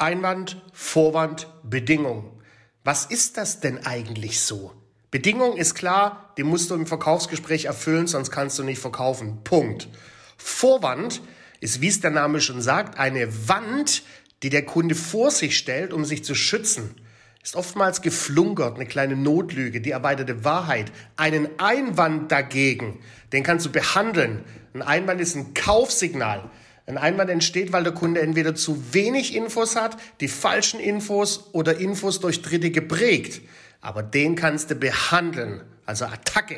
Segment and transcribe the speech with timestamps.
[0.00, 2.40] Einwand, Vorwand, Bedingung.
[2.84, 4.72] Was ist das denn eigentlich so?
[5.10, 9.44] Bedingung ist klar, die musst du im Verkaufsgespräch erfüllen, sonst kannst du nicht verkaufen.
[9.44, 9.88] Punkt.
[10.38, 11.20] Vorwand
[11.60, 14.02] ist, wie es der Name schon sagt, eine Wand,
[14.42, 16.94] die der Kunde vor sich stellt, um sich zu schützen.
[17.42, 20.92] Ist oftmals geflunkert, eine kleine Notlüge, die erweiterte Wahrheit.
[21.16, 23.00] Einen Einwand dagegen,
[23.34, 24.44] den kannst du behandeln.
[24.72, 26.50] Ein Einwand ist ein Kaufsignal.
[26.86, 31.78] Ein Einwand entsteht, weil der Kunde entweder zu wenig Infos hat, die falschen Infos oder
[31.78, 33.42] Infos durch Dritte geprägt.
[33.80, 35.62] Aber den kannst du behandeln.
[35.86, 36.56] Also Attacke.